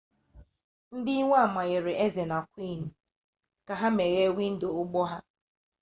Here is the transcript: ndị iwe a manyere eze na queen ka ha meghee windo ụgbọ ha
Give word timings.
ndị 0.97 1.11
iwe 1.21 1.35
a 1.45 1.47
manyere 1.53 1.91
eze 2.05 2.23
na 2.31 2.37
queen 2.51 2.81
ka 3.65 3.73
ha 3.79 3.87
meghee 3.97 4.31
windo 4.37 4.67
ụgbọ 4.81 4.99
ha 5.09 5.17